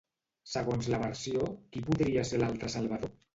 [0.53, 3.15] Segons la versió, qui podria ser l'altre salvador?